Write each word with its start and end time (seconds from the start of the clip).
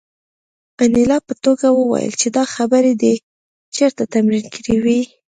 انیلا 0.83 1.17
په 1.27 1.33
ټوکه 1.41 1.69
وویل 1.73 2.13
چې 2.21 2.27
دا 2.37 2.43
خبرې 2.55 2.93
دې 3.01 3.13
چېرته 3.75 4.01
تمرین 4.13 4.45
کړې 4.55 4.75
وې 4.83 5.01